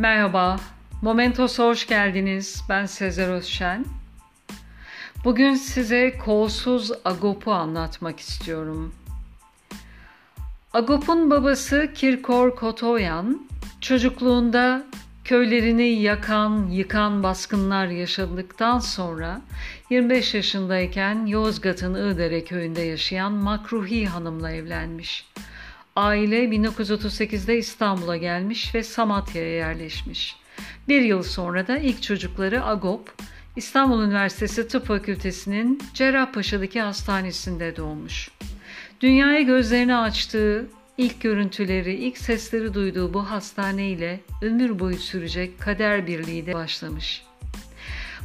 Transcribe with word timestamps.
Merhaba, 0.00 0.56
Momentos'a 1.02 1.64
hoş 1.64 1.86
geldiniz. 1.86 2.62
Ben 2.68 2.86
Sezer 2.86 3.28
Özşen. 3.28 3.84
Bugün 5.24 5.54
size 5.54 6.18
kolsuz 6.18 6.92
Agop'u 7.04 7.52
anlatmak 7.52 8.20
istiyorum. 8.20 8.94
Agop'un 10.72 11.30
babası 11.30 11.90
Kirkor 11.94 12.56
Kotoyan, 12.56 13.48
çocukluğunda 13.80 14.86
köylerini 15.24 15.88
yakan, 15.88 16.68
yıkan 16.70 17.22
baskınlar 17.22 17.86
yaşadıktan 17.86 18.78
sonra 18.78 19.40
25 19.90 20.34
yaşındayken 20.34 21.26
Yozgat'ın 21.26 21.94
Iğdere 21.94 22.44
köyünde 22.44 22.80
yaşayan 22.80 23.32
Makruhi 23.32 24.06
Hanım'la 24.06 24.52
evlenmiş. 24.52 25.26
Aile 26.00 26.44
1938'de 26.44 27.58
İstanbul'a 27.58 28.16
gelmiş 28.16 28.74
ve 28.74 28.82
Samatya'ya 28.82 29.54
yerleşmiş. 29.54 30.36
Bir 30.88 31.02
yıl 31.02 31.22
sonra 31.22 31.66
da 31.66 31.78
ilk 31.78 32.02
çocukları 32.02 32.66
Agop, 32.66 33.12
İstanbul 33.56 34.02
Üniversitesi 34.02 34.68
Tıp 34.68 34.86
Fakültesi'nin 34.86 35.82
Cerrahpaşa'daki 35.94 36.80
hastanesinde 36.80 37.76
doğmuş. 37.76 38.30
Dünyaya 39.00 39.40
gözlerini 39.40 39.96
açtığı, 39.96 40.66
ilk 40.98 41.20
görüntüleri, 41.20 41.94
ilk 41.94 42.18
sesleri 42.18 42.74
duyduğu 42.74 43.14
bu 43.14 43.30
hastaneyle 43.30 44.20
ömür 44.42 44.78
boyu 44.78 44.98
sürecek 44.98 45.60
kader 45.60 46.06
birliği 46.06 46.46
de 46.46 46.54
başlamış. 46.54 47.22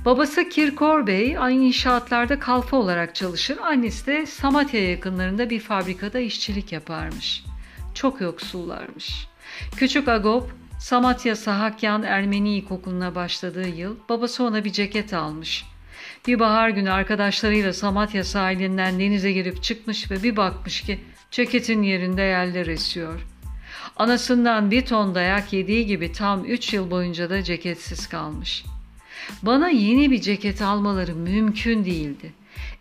Babası 0.06 0.50
Kirkor 0.50 1.08
Bey 1.08 1.38
aynı 1.38 1.64
inşaatlarda 1.64 2.40
kalfa 2.40 2.78
olarak 2.78 3.16
çalışır, 3.16 3.58
annesi 3.58 4.06
de 4.08 4.26
Samatya 4.26 4.90
yakınlarında 4.90 5.50
bir 5.50 5.60
fabrikada 5.60 6.20
işçilik 6.20 6.72
yaparmış. 6.72 7.45
Çok 7.96 8.22
yoksullarmış. 8.22 9.28
Küçük 9.78 10.08
Agop 10.08 10.52
Samatya 10.80 11.36
Sahakyan 11.36 12.04
Ermeni 12.04 12.58
İlkokulu'na 12.58 13.16
başladığı 13.16 13.68
yıl 13.68 13.96
babası 14.10 14.44
ona 14.44 14.64
bir 14.66 14.72
ceket 14.72 15.14
almış. 15.14 15.66
Bir 16.28 16.40
bahar 16.40 16.70
günü 16.70 16.92
arkadaşlarıyla 16.92 17.74
Samatya 17.74 18.24
sahilinden 18.24 19.00
denize 19.00 19.32
girip 19.32 19.64
çıkmış 19.64 20.12
ve 20.12 20.24
bir 20.24 20.36
bakmış 20.36 20.82
ki 20.82 21.00
ceketin 21.32 21.82
yerinde 21.84 22.22
yerler 22.22 22.68
esiyor. 22.68 23.20
Anasından 23.96 24.72
bir 24.72 24.86
ton 24.86 25.16
dayak 25.16 25.54
yediği 25.54 25.86
gibi 25.86 26.12
tam 26.12 26.46
üç 26.46 26.74
yıl 26.74 26.92
boyunca 26.92 27.30
da 27.30 27.44
ceketsiz 27.44 28.08
kalmış. 28.08 28.66
Bana 29.42 29.70
yeni 29.70 30.12
bir 30.12 30.22
ceket 30.22 30.62
almaları 30.62 31.16
mümkün 31.16 31.86
değildi. 31.86 32.34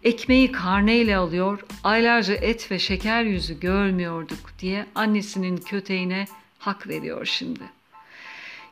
Ekmeği 0.03 0.53
karneyle 0.53 1.17
alıyor, 1.17 1.67
aylarca 1.85 2.35
et 2.35 2.71
ve 2.71 2.79
şeker 2.79 3.23
yüzü 3.23 3.61
görmüyorduk 3.61 4.59
diye 4.59 4.87
annesinin 4.95 5.57
köteğine 5.57 6.27
hak 6.59 6.89
veriyor 6.89 7.27
şimdi.'' 7.27 7.85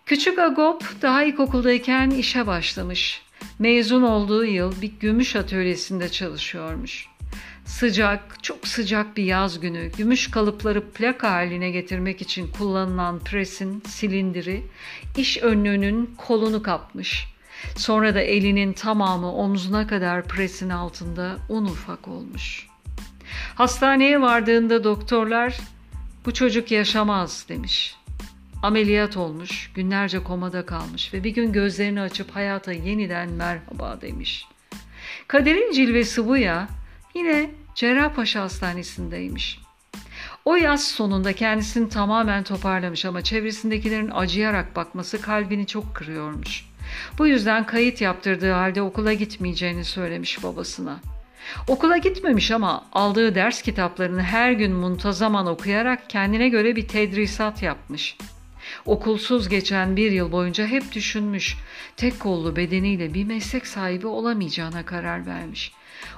Küçük 0.06 0.38
Agop 0.38 0.84
daha 1.02 1.24
ilkokuldayken 1.24 2.10
işe 2.10 2.46
başlamış. 2.46 3.22
Mezun 3.58 4.02
olduğu 4.02 4.44
yıl 4.44 4.82
bir 4.82 4.92
gümüş 5.00 5.36
atölyesinde 5.36 6.08
çalışıyormuş. 6.08 7.08
Sıcak, 7.64 8.42
çok 8.42 8.68
sıcak 8.68 9.16
bir 9.16 9.24
yaz 9.24 9.60
günü 9.60 9.92
gümüş 9.96 10.30
kalıpları 10.30 10.90
plak 10.90 11.22
haline 11.22 11.70
getirmek 11.70 12.22
için 12.22 12.48
kullanılan 12.58 13.18
presin 13.18 13.82
silindiri 13.86 14.62
iş 15.16 15.38
önlüğünün 15.38 16.14
kolunu 16.16 16.62
kapmış. 16.62 17.31
Sonra 17.76 18.14
da 18.14 18.20
elinin 18.20 18.72
tamamı 18.72 19.32
omzuna 19.32 19.86
kadar 19.86 20.24
presin 20.24 20.70
altında 20.70 21.36
un 21.48 21.64
ufak 21.64 22.08
olmuş. 22.08 22.66
Hastaneye 23.54 24.20
vardığında 24.20 24.84
doktorlar 24.84 25.58
bu 26.26 26.34
çocuk 26.34 26.70
yaşamaz 26.70 27.46
demiş. 27.48 27.96
Ameliyat 28.62 29.16
olmuş, 29.16 29.70
günlerce 29.74 30.24
komada 30.24 30.66
kalmış 30.66 31.14
ve 31.14 31.24
bir 31.24 31.30
gün 31.30 31.52
gözlerini 31.52 32.00
açıp 32.00 32.36
hayata 32.36 32.72
yeniden 32.72 33.28
merhaba 33.28 33.98
demiş. 34.00 34.46
Kaderin 35.28 35.72
cilvesi 35.72 36.28
bu 36.28 36.36
ya, 36.36 36.68
yine 37.14 37.50
Cerrahpaşa 37.74 38.42
Hastanesi'ndeymiş. 38.42 39.60
O 40.44 40.56
yaz 40.56 40.86
sonunda 40.86 41.32
kendisini 41.32 41.88
tamamen 41.88 42.42
toparlamış 42.42 43.04
ama 43.04 43.22
çevresindekilerin 43.22 44.10
acıyarak 44.14 44.76
bakması 44.76 45.20
kalbini 45.20 45.66
çok 45.66 45.94
kırıyormuş. 45.94 46.71
Bu 47.18 47.26
yüzden 47.26 47.66
kayıt 47.66 48.00
yaptırdığı 48.00 48.52
halde 48.52 48.82
okula 48.82 49.12
gitmeyeceğini 49.12 49.84
söylemiş 49.84 50.42
babasına. 50.42 51.00
Okula 51.68 51.96
gitmemiş 51.96 52.50
ama 52.50 52.84
aldığı 52.92 53.34
ders 53.34 53.62
kitaplarını 53.62 54.22
her 54.22 54.52
gün 54.52 54.72
muntazaman 54.72 55.46
okuyarak 55.46 56.10
kendine 56.10 56.48
göre 56.48 56.76
bir 56.76 56.88
tedrisat 56.88 57.62
yapmış. 57.62 58.16
Okulsuz 58.86 59.48
geçen 59.48 59.96
bir 59.96 60.12
yıl 60.12 60.32
boyunca 60.32 60.66
hep 60.66 60.92
düşünmüş. 60.92 61.56
Tek 61.96 62.20
kollu 62.20 62.56
bedeniyle 62.56 63.14
bir 63.14 63.24
meslek 63.24 63.66
sahibi 63.66 64.06
olamayacağına 64.06 64.84
karar 64.84 65.26
vermiş. 65.26 65.72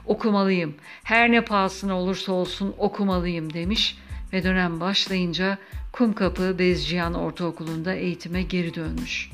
Okumalıyım, 0.07 0.75
her 1.05 1.33
ne 1.33 1.41
pahasına 1.41 1.99
olursa 1.99 2.33
olsun 2.33 2.75
okumalıyım 2.79 3.53
demiş 3.53 3.99
ve 4.33 4.45
dönem 4.45 4.81
başlayınca 4.81 5.59
Kumkapı 5.93 6.59
Bezciyan 6.59 7.15
Ortaokulu'nda 7.15 7.95
eğitime 7.95 8.43
geri 8.43 8.75
dönmüş. 8.75 9.34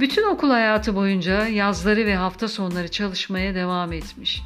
Bütün 0.00 0.24
okul 0.24 0.50
hayatı 0.50 0.94
boyunca 0.94 1.46
yazları 1.46 2.06
ve 2.06 2.16
hafta 2.16 2.48
sonları 2.48 2.88
çalışmaya 2.88 3.54
devam 3.54 3.92
etmiş. 3.92 4.42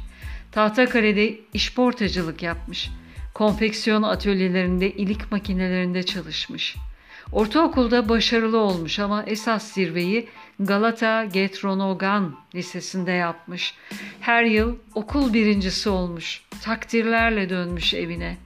Tahtakale'de 0.51 1.39
işportacılık 1.53 2.43
yapmış. 2.43 2.89
Konfeksiyon 3.33 4.03
atölyelerinde 4.03 4.91
ilik 4.91 5.31
makinelerinde 5.31 6.03
çalışmış.'' 6.03 6.91
Ortaokulda 7.31 8.09
başarılı 8.09 8.57
olmuş 8.57 8.99
ama 8.99 9.23
esas 9.23 9.71
zirveyi 9.71 10.27
Galata 10.59 11.25
Getronogan 11.25 12.35
Lisesi'nde 12.55 13.11
yapmış. 13.11 13.73
Her 14.21 14.43
yıl 14.43 14.75
okul 14.95 15.33
birincisi 15.33 15.89
olmuş. 15.89 16.41
Takdirlerle 16.63 17.49
dönmüş 17.49 17.93
evine. 17.93 18.37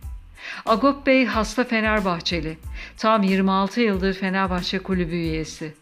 Agop 0.66 1.06
Bey 1.06 1.26
hasta 1.26 1.64
Fenerbahçeli. 1.64 2.58
Tam 2.98 3.24
26 3.24 3.82
yıldır 3.82 4.14
Fenerbahçe 4.14 4.80
kulübü 4.80 5.16
üyesi. 5.16 5.74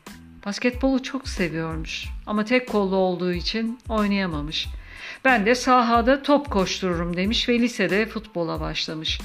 Basketbolu 0.45 1.03
çok 1.03 1.27
seviyormuş 1.27 2.07
ama 2.25 2.45
tek 2.45 2.69
kollu 2.69 2.95
olduğu 2.95 3.33
için 3.33 3.79
oynayamamış. 3.89 4.67
Ben 5.25 5.45
de 5.45 5.55
sahada 5.55 6.21
top 6.23 6.51
koştururum 6.51 7.17
demiş 7.17 7.49
ve 7.49 7.59
lisede 7.59 8.05
futbola 8.05 8.59
başlamış. 8.59 9.19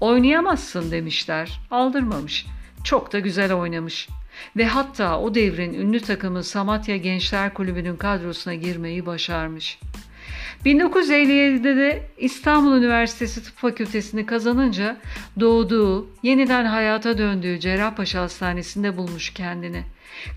Oynayamazsın 0.00 0.90
demişler. 0.90 1.60
Aldırmamış. 1.70 2.46
Çok 2.84 3.12
da 3.12 3.18
güzel 3.18 3.52
oynamış. 3.52 4.08
Ve 4.56 4.66
hatta 4.66 5.20
o 5.20 5.34
devrin 5.34 5.74
ünlü 5.74 6.00
takımı 6.00 6.44
Samatya 6.44 6.96
Gençler 6.96 7.54
Kulübü'nün 7.54 7.96
kadrosuna 7.96 8.54
girmeyi 8.54 9.06
başarmış. 9.06 9.78
1957'de 10.64 11.76
de 11.76 12.10
İstanbul 12.18 12.76
Üniversitesi 12.76 13.42
Tıp 13.42 13.56
Fakültesini 13.56 14.26
kazanınca 14.26 14.96
doğduğu, 15.40 16.10
yeniden 16.22 16.64
hayata 16.64 17.18
döndüğü 17.18 17.60
Cerrahpaşa 17.60 18.20
Hastanesi'nde 18.20 18.96
bulmuş 18.96 19.30
kendini. 19.30 19.84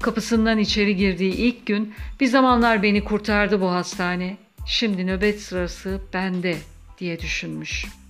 Kapısından 0.02 0.58
içeri 0.58 0.96
girdiği 0.96 1.34
ilk 1.34 1.66
gün 1.66 1.94
bir 2.20 2.28
zamanlar 2.28 2.84
beni 2.84 3.04
kurtardı 3.04 3.62
bu 3.62 3.72
hastane. 3.72 4.38
Şimdi 4.66 5.08
nöbet 5.08 5.42
sırası 5.42 6.02
bende 6.14 6.58
diye 7.00 7.20
düşünmüş.'' 7.20 8.08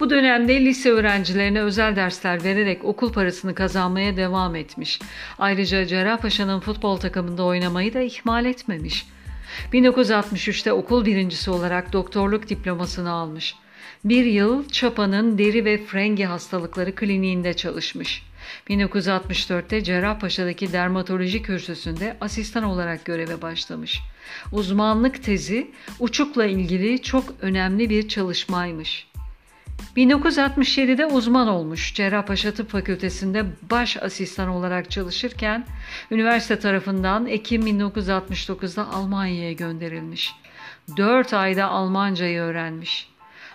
Bu 0.00 0.10
dönemde 0.10 0.60
lise 0.60 0.90
öğrencilerine 0.90 1.60
özel 1.60 1.96
dersler 1.96 2.44
vererek 2.44 2.84
okul 2.84 3.12
parasını 3.12 3.54
kazanmaya 3.54 4.16
devam 4.16 4.54
etmiş. 4.54 5.00
Ayrıca 5.38 5.86
Cerrahpaşa'nın 5.86 6.60
futbol 6.60 6.96
takımında 6.96 7.44
oynamayı 7.44 7.94
da 7.94 8.00
ihmal 8.00 8.44
etmemiş. 8.44 9.06
1963'te 9.72 10.72
okul 10.72 11.04
birincisi 11.04 11.50
olarak 11.50 11.92
doktorluk 11.92 12.48
diplomasını 12.48 13.10
almış. 13.10 13.54
Bir 14.04 14.24
yıl 14.24 14.68
Çapa'nın 14.68 15.38
deri 15.38 15.64
ve 15.64 15.84
frengi 15.84 16.24
hastalıkları 16.24 16.94
kliniğinde 16.94 17.54
çalışmış. 17.54 18.22
1964'te 18.68 19.84
Cerrahpaşa'daki 19.84 20.72
dermatoloji 20.72 21.42
kürsüsünde 21.42 22.16
asistan 22.20 22.64
olarak 22.64 23.04
göreve 23.04 23.42
başlamış. 23.42 24.00
Uzmanlık 24.52 25.24
tezi 25.24 25.70
uçukla 26.00 26.46
ilgili 26.46 27.02
çok 27.02 27.24
önemli 27.40 27.90
bir 27.90 28.08
çalışmaymış. 28.08 29.12
1967'de 29.96 31.06
uzman 31.06 31.48
olmuş. 31.48 31.94
Cerrahpaşa 31.94 32.54
Tıp 32.54 32.70
Fakültesi'nde 32.70 33.44
baş 33.70 33.96
asistan 33.96 34.48
olarak 34.48 34.90
çalışırken 34.90 35.66
üniversite 36.10 36.58
tarafından 36.58 37.26
Ekim 37.26 37.66
1969'da 37.66 38.88
Almanya'ya 38.88 39.52
gönderilmiş. 39.52 40.34
4 40.96 41.34
ayda 41.34 41.66
Almancayı 41.66 42.40
öğrenmiş. 42.40 43.11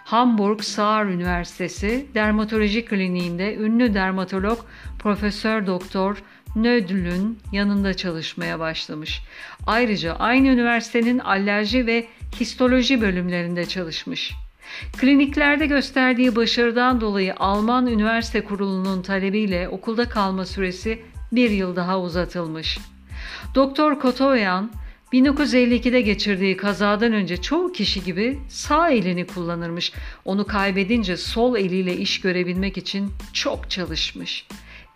Hamburg 0.07 0.61
Saar 0.61 1.05
Üniversitesi 1.05 2.07
Dermatoloji 2.13 2.85
Kliniğinde 2.85 3.55
ünlü 3.55 3.93
dermatolog 3.93 4.59
Profesör 4.99 5.67
Doktor 5.67 6.23
Nödl'ün 6.55 7.39
yanında 7.51 7.93
çalışmaya 7.93 8.59
başlamış. 8.59 9.21
Ayrıca 9.65 10.13
aynı 10.13 10.47
üniversitenin 10.47 11.19
alerji 11.19 11.87
ve 11.87 12.07
histoloji 12.39 13.01
bölümlerinde 13.01 13.65
çalışmış. 13.65 14.33
Kliniklerde 14.97 15.65
gösterdiği 15.65 16.35
başarıdan 16.35 17.01
dolayı 17.01 17.35
Alman 17.37 17.87
Üniversite 17.87 18.43
Kurulu'nun 18.43 19.01
talebiyle 19.01 19.69
okulda 19.69 20.09
kalma 20.09 20.45
süresi 20.45 21.01
bir 21.31 21.49
yıl 21.49 21.75
daha 21.75 21.99
uzatılmış. 21.99 22.79
Doktor 23.55 23.99
Kotoyan 23.99 24.71
1952'de 25.13 26.01
geçirdiği 26.01 26.57
kazadan 26.57 27.13
önce 27.13 27.37
çoğu 27.37 27.71
kişi 27.71 28.03
gibi 28.03 28.39
sağ 28.49 28.89
elini 28.89 29.27
kullanırmış. 29.27 29.93
Onu 30.25 30.47
kaybedince 30.47 31.17
sol 31.17 31.55
eliyle 31.55 31.97
iş 31.97 32.21
görebilmek 32.21 32.77
için 32.77 33.11
çok 33.33 33.69
çalışmış. 33.69 34.47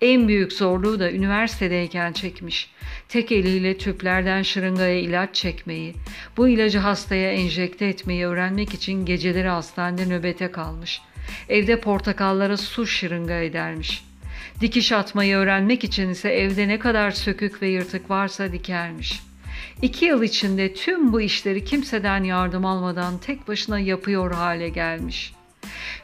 En 0.01 0.27
büyük 0.27 0.53
zorluğu 0.53 0.99
da 0.99 1.11
üniversitedeyken 1.11 2.13
çekmiş. 2.13 2.69
Tek 3.09 3.31
eliyle 3.31 3.77
tüplerden 3.77 4.41
şırıngaya 4.41 4.99
ilaç 4.99 5.35
çekmeyi, 5.35 5.93
bu 6.37 6.47
ilacı 6.47 6.79
hastaya 6.79 7.31
enjekte 7.31 7.85
etmeyi 7.85 8.25
öğrenmek 8.25 8.73
için 8.73 9.05
geceleri 9.05 9.47
hastanede 9.47 10.09
nöbete 10.09 10.51
kalmış. 10.51 11.01
Evde 11.49 11.79
portakallara 11.79 12.57
su 12.57 12.87
şırınga 12.87 13.33
edermiş. 13.33 14.03
Dikiş 14.61 14.91
atmayı 14.91 15.35
öğrenmek 15.35 15.83
için 15.83 16.09
ise 16.09 16.29
evde 16.29 16.67
ne 16.67 16.79
kadar 16.79 17.11
sökük 17.11 17.61
ve 17.61 17.67
yırtık 17.67 18.09
varsa 18.09 18.51
dikermiş. 18.51 19.30
İki 19.81 20.05
yıl 20.05 20.23
içinde 20.23 20.73
tüm 20.73 21.13
bu 21.13 21.21
işleri 21.21 21.65
kimseden 21.65 22.23
yardım 22.23 22.65
almadan 22.65 23.17
tek 23.17 23.47
başına 23.47 23.79
yapıyor 23.79 24.31
hale 24.31 24.69
gelmiş.'' 24.69 25.41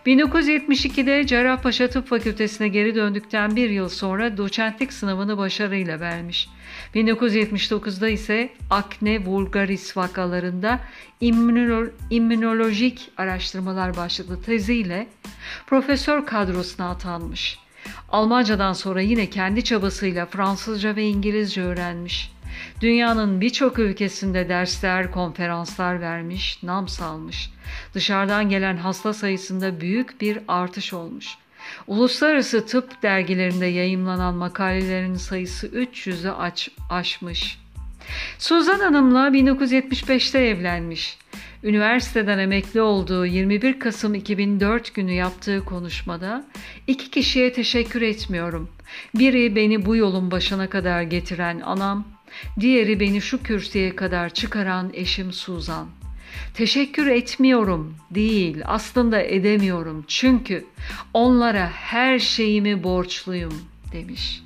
1972'de 0.06 1.28
Cerrahpaşa 1.28 1.88
Tıp 1.88 2.08
Fakültesine 2.08 2.68
geri 2.68 2.96
döndükten 2.96 3.56
bir 3.56 3.70
yıl 3.70 3.90
sonra 3.90 4.38
doçentlik 4.38 4.94
sınavını 4.94 5.38
başarıyla 5.38 6.00
vermiş. 6.00 6.50
1979'da 6.96 8.10
ise 8.10 8.50
akne 8.70 9.26
vulgaris 9.26 9.98
vakalarında 9.98 10.80
immünolo 11.22 11.90
immünolojik 12.10 13.12
araştırmalar 13.18 13.98
başlıklı 13.98 14.42
teziyle 14.42 15.08
profesör 15.68 16.26
kadrosuna 16.26 16.90
atanmış. 16.90 17.60
Almancadan 18.10 18.74
sonra 18.74 19.02
yine 19.02 19.30
kendi 19.30 19.64
çabasıyla 19.64 20.26
Fransızca 20.26 20.96
ve 20.96 21.04
İngilizce 21.08 21.62
öğrenmiş. 21.62 22.37
Dünyanın 22.82 23.42
birçok 23.42 23.80
ülkesinde 23.80 24.50
dersler, 24.50 25.12
konferanslar 25.12 26.02
vermiş, 26.02 26.64
nam 26.64 26.88
salmış. 26.88 27.52
Dışarıdan 27.94 28.50
gelen 28.50 28.78
hasta 28.78 29.14
sayısında 29.14 29.82
büyük 29.82 30.22
bir 30.22 30.40
artış 30.48 30.94
olmuş. 30.94 31.38
Uluslararası 31.88 32.66
tıp 32.66 33.04
dergilerinde 33.04 33.66
yayımlanan 33.66 34.36
makalelerin 34.36 35.16
sayısı 35.16 35.68
300'ü 35.68 36.30
aç, 36.30 36.70
aşmış. 36.90 37.60
Suzan 38.40 38.80
Hanım'la 38.80 39.28
1975'te 39.28 40.40
evlenmiş. 40.40 41.18
Üniversiteden 41.64 42.38
emekli 42.38 42.82
olduğu 42.82 43.26
21 43.26 43.80
Kasım 43.80 44.16
2004 44.16 44.94
günü 44.94 45.12
yaptığı 45.12 45.66
konuşmada 45.66 46.46
iki 46.88 47.12
kişiye 47.12 47.54
teşekkür 47.54 48.02
etmiyorum. 48.02 48.70
Biri 49.16 49.56
beni 49.56 49.86
bu 49.86 49.96
yolun 49.96 50.32
başına 50.32 50.70
kadar 50.70 51.02
getiren 51.02 51.60
anam, 51.60 52.08
Diğeri 52.60 53.00
beni 53.00 53.22
şu 53.22 53.44
kürsüye 53.44 53.96
kadar 53.96 54.30
çıkaran 54.30 54.90
eşim 54.94 55.34
Suzan. 55.34 55.88
Teşekkür 56.54 57.08
etmiyorum 57.08 57.96
değil, 58.12 58.58
aslında 58.66 59.22
edemiyorum. 59.22 60.06
Çünkü 60.08 60.66
onlara 61.14 61.70
her 61.70 62.20
şeyimi 62.20 62.84
borçluyum 62.84 63.54
demiş. 63.94 64.42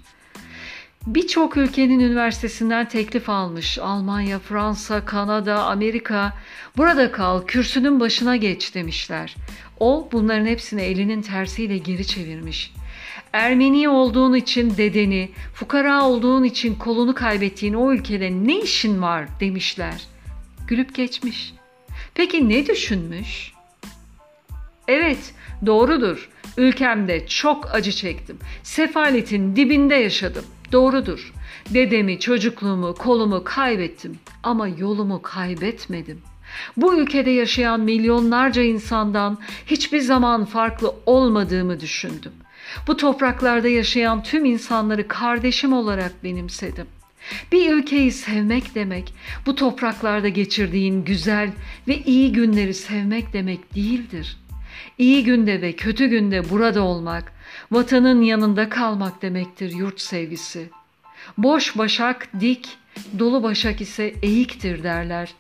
Birçok 1.08 1.58
ülkenin 1.58 2.00
üniversitesinden 2.00 2.88
teklif 2.88 3.30
almış. 3.30 3.80
Almanya, 3.80 4.40
Fransa, 4.40 5.06
Kanada, 5.06 5.64
Amerika. 5.64 6.38
Burada 6.78 7.12
kal, 7.12 7.46
kürsünün 7.46 8.00
başına 8.00 8.36
geç 8.36 8.76
demişler. 8.76 9.36
O 9.80 10.10
bunların 10.12 10.46
hepsini 10.46 10.82
elinin 10.82 11.22
tersiyle 11.22 11.78
geri 11.78 12.08
çevirmiş. 12.08 12.74
Ermeni 13.34 13.90
olduğun 13.90 14.34
için 14.34 14.78
dedeni, 14.78 15.30
fukara 15.54 16.04
olduğun 16.04 16.44
için 16.44 16.76
kolunu 16.76 17.14
kaybettiğin 17.14 17.74
o 17.74 17.94
ülkede 17.94 18.32
ne 18.32 18.60
işin 18.60 19.02
var 19.02 19.28
demişler. 19.40 20.08
Gülüp 20.68 20.96
geçmiş. 20.96 21.54
Peki 22.16 22.50
ne 22.50 22.68
düşünmüş? 22.68 23.54
Evet, 24.88 25.34
doğrudur. 25.66 26.30
Ülkemde 26.58 27.28
çok 27.28 27.76
acı 27.76 27.92
çektim. 27.92 28.40
Sefaletin 28.64 29.56
dibinde 29.56 29.96
yaşadım. 29.96 30.46
Doğrudur. 30.72 31.34
Dedemi, 31.70 32.20
çocukluğumu, 32.20 32.96
kolumu 32.96 33.44
kaybettim 33.44 34.20
ama 34.44 34.68
yolumu 34.68 35.22
kaybetmedim. 35.22 36.22
Bu 36.78 36.96
ülkede 36.96 37.30
yaşayan 37.30 37.80
milyonlarca 37.80 38.62
insandan 38.62 39.38
hiçbir 39.66 40.00
zaman 40.00 40.46
farklı 40.46 40.96
olmadığımı 41.06 41.80
düşündüm. 41.80 42.32
Bu 42.88 42.98
topraklarda 42.98 43.68
yaşayan 43.68 44.24
tüm 44.24 44.46
insanları 44.46 45.08
kardeşim 45.08 45.74
olarak 45.74 46.24
benimsedim. 46.24 46.88
Bir 47.52 47.74
ülkeyi 47.74 48.12
sevmek 48.12 48.76
demek, 48.76 49.14
bu 49.46 49.56
topraklarda 49.56 50.30
geçirdiğin 50.30 51.06
güzel 51.06 51.52
ve 51.88 51.98
iyi 51.98 52.34
günleri 52.34 52.74
sevmek 52.74 53.34
demek 53.34 53.76
değildir. 53.76 54.38
İyi 54.98 55.24
günde 55.24 55.62
ve 55.62 55.72
kötü 55.72 56.08
günde 56.08 56.50
burada 56.50 56.82
olmak, 56.82 57.34
vatanın 57.72 58.22
yanında 58.22 58.70
kalmak 58.70 59.22
demektir 59.22 59.72
yurt 59.72 60.02
sevgisi. 60.02 60.70
Boş 61.38 61.78
başak 61.78 62.28
dik, 62.40 62.78
dolu 63.20 63.44
başak 63.44 63.82
ise 63.82 64.14
eğiktir 64.22 64.84
derler. 64.84 65.34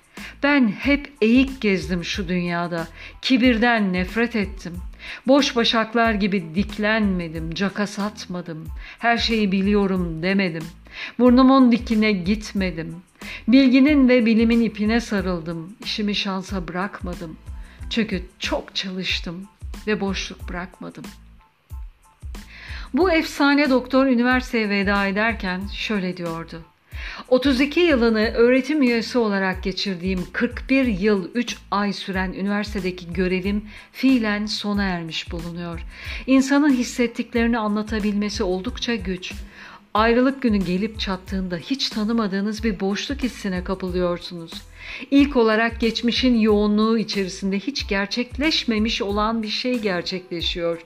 Ben 0.44 0.67
hep 0.67 1.13
eğik 1.21 1.62
gezdim 1.62 2.03
şu 2.03 2.27
dünyada, 2.27 2.88
kibirden 3.21 3.94
nefret 3.94 4.35
ettim.'' 4.35 4.90
Boş 5.27 5.56
başaklar 5.56 6.13
gibi 6.13 6.56
diklenmedim, 6.56 7.53
caka 7.53 7.88
satmadım. 7.88 8.68
Her 9.00 9.18
şeyi 9.18 9.51
biliyorum 9.51 10.24
demedim. 10.24 10.63
Burnumun 11.19 11.71
dikine 11.71 12.12
gitmedim. 12.12 12.95
Bilginin 13.48 14.09
ve 14.09 14.25
bilimin 14.25 14.62
ipine 14.62 15.00
sarıldım. 15.00 15.75
İşimi 15.83 16.15
şansa 16.15 16.68
bırakmadım. 16.68 17.38
Çünkü 17.89 18.25
çok 18.39 18.75
çalıştım 18.75 19.48
ve 19.88 20.01
boşluk 20.01 20.50
bırakmadım. 20.50 21.03
Bu 22.94 23.12
efsane 23.12 23.69
doktor 23.69 24.06
üniversiteye 24.06 24.69
veda 24.69 25.06
ederken 25.07 25.62
şöyle 25.74 26.18
diyordu. 26.18 26.62
32 27.27 27.80
yılını 27.80 28.31
öğretim 28.33 28.81
üyesi 28.81 29.18
olarak 29.18 29.63
geçirdiğim 29.63 30.27
41 30.33 30.86
yıl 30.86 31.30
3 31.33 31.57
ay 31.71 31.94
süren 31.94 32.33
üniversitedeki 32.33 33.13
görevim 33.13 33.65
fiilen 33.92 34.45
sona 34.45 34.83
ermiş 34.83 35.31
bulunuyor. 35.31 35.79
İnsanın 36.27 36.74
hissettiklerini 36.74 37.58
anlatabilmesi 37.58 38.43
oldukça 38.43 38.96
güç. 38.96 39.34
Ayrılık 39.93 40.41
günü 40.41 40.57
gelip 40.57 41.00
çattığında 41.00 41.57
hiç 41.57 41.89
tanımadığınız 41.89 42.63
bir 42.63 42.79
boşluk 42.79 43.24
hissine 43.24 43.63
kapılıyorsunuz. 43.63 44.51
İlk 45.12 45.36
olarak 45.36 45.79
geçmişin 45.79 46.36
yoğunluğu 46.36 46.98
içerisinde 46.98 47.60
hiç 47.60 47.88
gerçekleşmemiş 47.88 49.01
olan 49.01 49.43
bir 49.43 49.48
şey 49.48 49.79
gerçekleşiyor. 49.79 50.81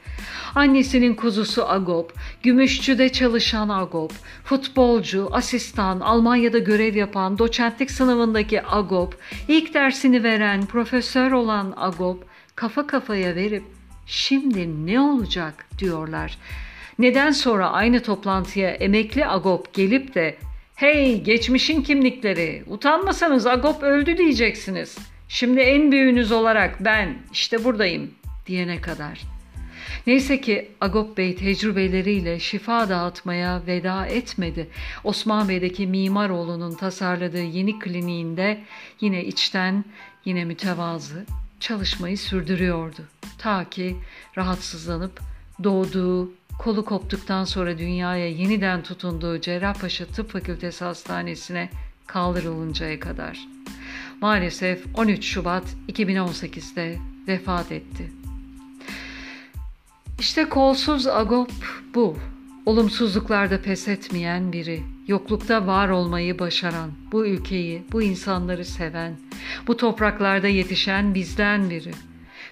Annesinin 0.55 1.15
kuzusu 1.15 1.69
Agop, 1.69 2.13
Gümüşçü'de 2.43 3.11
çalışan 3.11 3.69
Agop, 3.69 4.11
futbolcu, 4.43 5.29
asistan, 5.31 5.99
Almanya'da 5.99 6.59
görev 6.59 6.95
yapan, 6.95 7.37
doçentlik 7.37 7.91
sınavındaki 7.91 8.67
Agop, 8.67 9.17
ilk 9.47 9.73
dersini 9.73 10.23
veren, 10.23 10.65
profesör 10.65 11.31
olan 11.31 11.73
Agop, 11.77 12.25
kafa 12.55 12.87
kafaya 12.87 13.35
verip 13.35 13.63
şimdi 14.05 14.85
ne 14.85 14.99
olacak 14.99 15.65
diyorlar. 15.79 16.37
Neden 16.99 17.31
sonra 17.31 17.71
aynı 17.71 18.03
toplantıya 18.03 18.69
emekli 18.69 19.27
Agop 19.27 19.73
gelip 19.73 20.15
de 20.15 20.37
Hey 20.75 21.21
geçmişin 21.21 21.81
kimlikleri 21.81 22.63
utanmasanız 22.67 23.47
Agop 23.47 23.83
öldü 23.83 24.17
diyeceksiniz. 24.17 24.97
Şimdi 25.27 25.59
en 25.59 25.91
büyüğünüz 25.91 26.31
olarak 26.31 26.85
ben 26.85 27.17
işte 27.33 27.63
buradayım 27.63 28.11
diyene 28.47 28.81
kadar. 28.81 29.21
Neyse 30.07 30.41
ki 30.41 30.71
Agop 30.81 31.17
Bey 31.17 31.35
tecrübeleriyle 31.35 32.39
şifa 32.39 32.89
dağıtmaya 32.89 33.61
veda 33.67 34.05
etmedi. 34.05 34.67
Osman 35.03 35.49
Bey'deki 35.49 35.87
Mimaroğlu'nun 35.87 36.75
tasarladığı 36.75 37.43
yeni 37.43 37.79
kliniğinde 37.79 38.61
yine 39.01 39.25
içten 39.25 39.85
yine 40.25 40.45
mütevazı 40.45 41.25
çalışmayı 41.59 42.17
sürdürüyordu. 42.17 43.01
Ta 43.37 43.69
ki 43.69 43.95
rahatsızlanıp 44.37 45.19
doğduğu 45.63 46.31
kolu 46.59 46.85
koptuktan 46.85 47.43
sonra 47.43 47.77
dünyaya 47.77 48.29
yeniden 48.29 48.83
tutunduğu 48.83 49.41
Cerrahpaşa 49.41 50.05
Tıp 50.05 50.31
Fakültesi 50.31 50.85
Hastanesi'ne 50.85 51.69
kaldırılıncaya 52.07 52.99
kadar. 52.99 53.47
Maalesef 54.21 54.85
13 54.93 55.25
Şubat 55.25 55.63
2018'de 55.89 56.97
vefat 57.27 57.71
etti. 57.71 58.11
İşte 60.19 60.49
kolsuz 60.49 61.07
Agop 61.07 61.51
bu. 61.95 62.17
Olumsuzluklarda 62.65 63.61
pes 63.61 63.87
etmeyen 63.87 64.53
biri, 64.53 64.83
yoklukta 65.07 65.67
var 65.67 65.89
olmayı 65.89 66.39
başaran, 66.39 66.91
bu 67.11 67.25
ülkeyi, 67.25 67.83
bu 67.91 68.01
insanları 68.01 68.65
seven, 68.65 69.17
bu 69.67 69.77
topraklarda 69.77 70.47
yetişen 70.47 71.15
bizden 71.15 71.69
biri. 71.69 71.91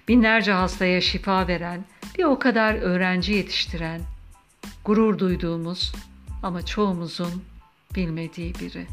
Binlerce 0.08 0.52
hastaya 0.52 1.00
şifa 1.00 1.48
veren, 1.48 1.84
bir 2.18 2.24
o 2.24 2.38
kadar 2.38 2.74
öğrenci 2.74 3.32
yetiştiren, 3.32 4.00
gurur 4.84 5.18
duyduğumuz 5.18 5.92
ama 6.42 6.66
çoğumuzun 6.66 7.44
bilmediği 7.94 8.54
biri. 8.54 8.86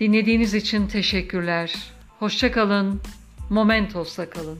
Dinlediğiniz 0.00 0.54
için 0.54 0.86
teşekkürler. 0.86 1.92
Hoşça 2.18 2.52
kalın. 2.52 3.00
Momentos'ta 3.50 4.30
kalın. 4.30 4.58